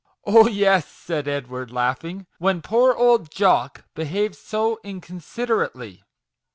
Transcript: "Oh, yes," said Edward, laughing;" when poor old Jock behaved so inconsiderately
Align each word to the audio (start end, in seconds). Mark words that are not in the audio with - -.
"Oh, 0.25 0.47
yes," 0.47 0.87
said 0.87 1.27
Edward, 1.27 1.69
laughing;" 1.69 2.25
when 2.39 2.63
poor 2.63 2.91
old 2.95 3.29
Jock 3.29 3.85
behaved 3.93 4.33
so 4.35 4.79
inconsiderately 4.83 6.01